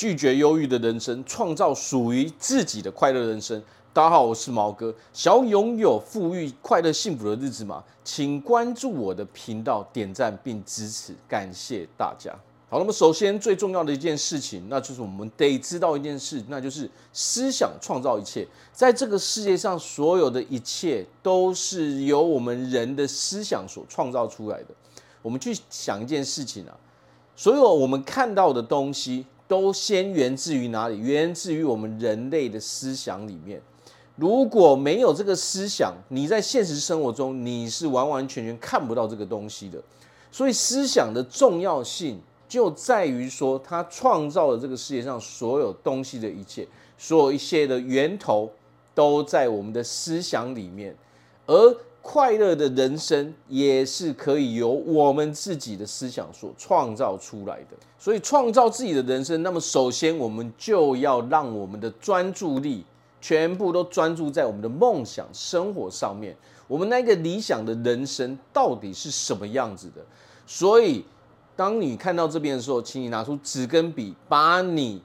[0.00, 3.62] 拒绝忧郁的人生，创造属于自己的快乐人生。
[3.92, 4.94] 大家好，我是毛哥。
[5.12, 7.84] 想要拥有富裕、快乐、幸福的日子吗？
[8.02, 12.34] 请关注我的频道，点赞并支持，感谢大家。
[12.70, 18.48] 好，那么首先最重要的一件事情，那就是我们得知道一件事，那就是思想创造一切。
[18.72, 24.68] 在这个世界上，所有的一切都是由我们人的思想所创造出来的。
[25.20, 26.74] 我们去想一件事情啊，
[27.36, 30.96] 所有我们看到的东西，都先源自于哪里？
[30.96, 33.60] 源自于我们人类的思想里面。
[34.14, 39.82] 如果没有这个思想，你在现实生活中你是完完全全看不到这个东西的。
[40.30, 42.20] 所以，思想的重要性。
[42.48, 46.66] 就在于说，他创造了这个世界上所有东西的一切，
[46.98, 48.50] 所有一切的源头
[48.94, 50.94] 都在我们的思想里面，
[51.46, 57.76] 而快乐的人生也是可以由我们自己的思想所创造出来的。
[57.98, 62.84] 所以，创造自己的人生，那么首先我们就要让我们的专注力
[63.20, 66.36] 全部都专注在我们的梦想生活上面。
[66.66, 70.04] 我们那个理想的人生到底是什么样子的？
[70.46, 71.04] 所以。
[71.56, 75.02] 当你看到这边的时候，请你拿出纸跟笔，把你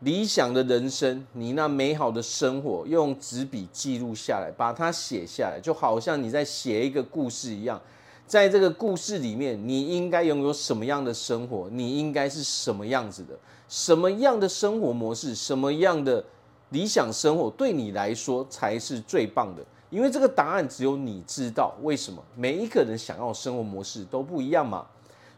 [0.00, 7.80] 理想的人生、你那美好的生活用纸笔记录下来，把它写下来，就好像你在写一个故事一样。
[8.26, 11.68] 在这个故事里面，你应该拥有什么样的生活？
[11.70, 13.38] 你应该是什么样子的？
[13.68, 15.34] 什么样的生活模式？
[15.34, 16.22] 什么样的
[16.70, 19.64] 理想生活对你来说才是最棒的？
[19.88, 21.74] 因为这个答案只有你知道。
[21.82, 22.22] 为什么？
[22.34, 24.84] 每一个人想要生活模式都不一样嘛。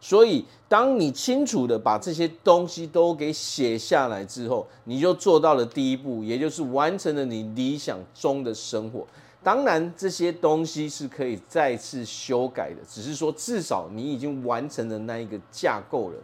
[0.00, 9.06] 所以，当你清楚的把这些东西都给写下来之后，你就做到了第一步，也就是完成了你理想中的生活。
[9.42, 16.16] 当然，这些东西是可以再次修改的，只是说至少你已经完成了那一个架构了。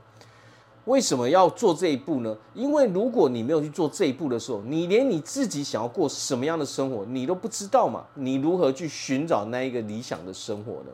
[0.84, 2.36] 为什么要做这一步呢？
[2.52, 10.90] 因为如果你没有去做这一步的时候，你连你自己想要过什么样的生活你都不知道嘛，你如何去寻找那一个理想的生活呢？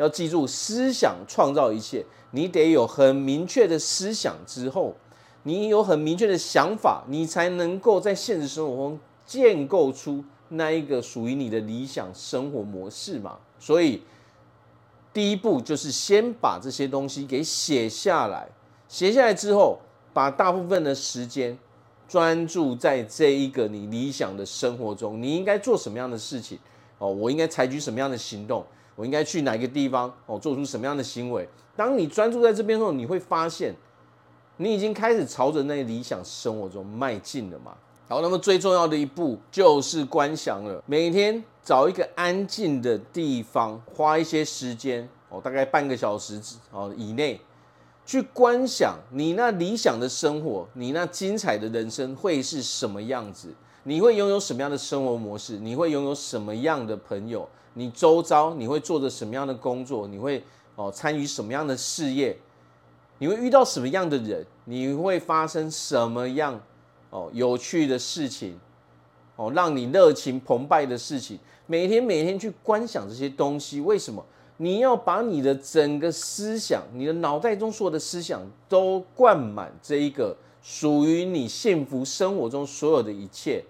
[0.00, 2.02] 要记住，思想创造一切。
[2.30, 4.96] 你得有很明确的思想之后，
[5.42, 13.36] 你有很明确的想法，你才能够在现实生活中建构出那一个属于你的理想生活模式嘛。
[13.58, 14.02] 所以，
[15.12, 18.48] 第一步就是先把这些东西给写下来。
[18.88, 19.80] 写下来之后，
[20.14, 21.58] 把大部分的时间
[22.08, 26.58] 专注在这一个你理想的生活中，你应该做什么样的事情？
[26.96, 28.64] 哦，我应该采取什么样的行动？
[29.00, 30.38] 我应该去哪个地方哦？
[30.38, 31.48] 做出什么样的行为？
[31.74, 33.74] 当你专注在这边后，你会发现，
[34.58, 37.74] 你已经开始朝着那理想生活中迈进了嘛。
[38.06, 40.84] 好，那么最重要的一步就是观想了。
[40.84, 47.40] 每天找一个安静的地方，花一些时间哦，大概半个小时之哦以内，
[48.10, 53.54] 去观想你那理想的生活，你那精彩的人生会是什么样子？
[53.84, 55.58] 你会拥有什么样的生活模式？
[55.58, 57.48] 你会拥有什么样的朋友？
[57.74, 60.08] 你周遭你会做着什么样的工作？
[60.08, 60.42] 你会
[60.74, 62.36] 哦参与什么样的事业？
[63.18, 64.44] 你会遇到什么样的人？
[64.64, 66.60] 你会发生什么样
[67.10, 68.58] 哦有趣的事情？
[69.36, 71.38] 哦，让你热情澎湃的事情？
[71.68, 74.26] 每天每天去观想这些东西，为什么？
[74.62, 83.64] 你要把你的整个思想，你的脑袋中所有的思想都灌满这一个属于你幸福生活中所有的一切。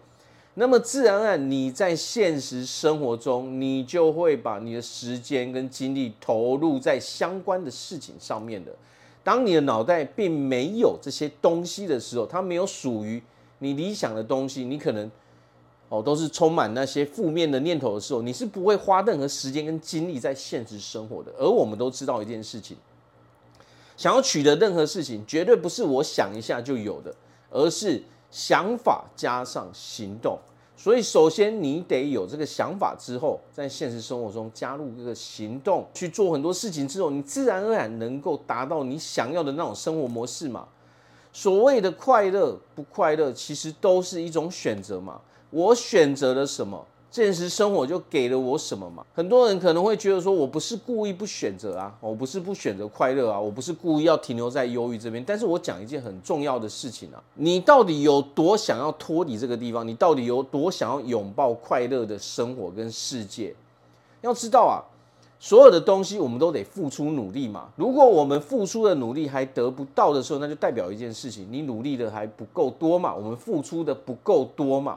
[0.54, 8.74] 那么自然而然，你在现实生活中，你就会把你的时间跟精力投入在相关的事情上面的。
[9.22, 13.22] 当你的脑袋并没有这些东西的时候，它没有属于
[13.60, 15.08] 你理想的东西，你可能
[15.90, 21.30] 哦都是充满那些负面的念头的时候，你是不会花任何时间跟精力在现实生活的。
[21.38, 22.78] 而我们都知道一件事情，
[23.98, 27.14] 想要取得任何事情，绝对不是我想一下就有的，
[27.50, 28.02] 而是。
[28.32, 30.38] 想法加上行动，
[30.76, 40.68] 所以首先你得有这个想法之后，在现实生活中加入这个行动去做很多事情之后，你自然而然能够达到你想要的那种生活模式嘛。
[41.32, 45.20] 所谓的快乐不快乐，其实都是一种选择嘛。
[45.50, 46.86] 我选择了什么？
[47.10, 49.04] 现实生活就给了我什么嘛？
[49.12, 55.24] 很多人可能会觉得说，我不是故意不选择啊，我不是不选择快乐啊，我不是故意要停留在忧郁这边。
[55.26, 59.86] 但是我讲一件很重要的事情啊，你到底有多想要脱离这个地方？
[59.86, 63.52] 你到底有多想要拥抱快乐的生活跟世界？
[64.20, 64.78] 要知道啊，
[65.40, 67.70] 所有的东西我们都得付出努力嘛。
[67.74, 74.96] 如果我们付出的努力还得不到的时候，那就代表一件事情，你努力的还不够多嘛，我们付出的不够多嘛。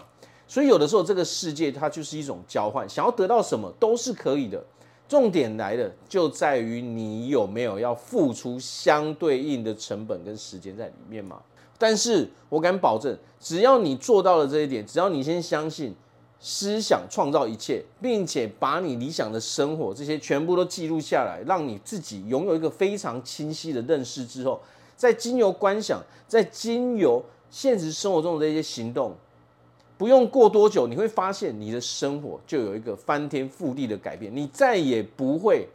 [0.54, 4.64] 所以有的时候，这个世界它就是一种交换，想要得到什么都是可以的。
[5.10, 11.42] 重点来了，就在于你有没有要付出相对应的成本跟时间在里面嘛。
[11.80, 15.96] 但是我敢保证，只要你做到了这一点，只要你先相信
[16.40, 24.62] 思想创造一切，并且把你理想的生活这些全部都记录下来，让你自己拥有一个非常清晰的认识之后，
[24.96, 29.16] 再经由观想，再经由现实生活中的这些行动。
[30.04, 34.30] 不用过多久，你会发现你的生活就有一个翻天覆地的改变。
[34.36, 35.66] 你再也不会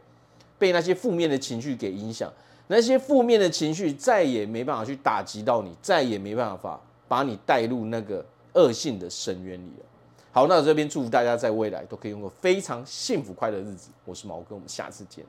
[0.59, 2.31] 被那些负面的情绪给影响，
[2.67, 8.23] 那些负面的情绪再也没办法去打击到你，再也没办法把你带入那个
[8.53, 9.85] 恶性的深渊里了。
[10.31, 13.89] 好，那我这边祝福大家在未来都可以拥有非常幸福快乐的日子。
[14.05, 15.25] 我是毛哥，我们下次见。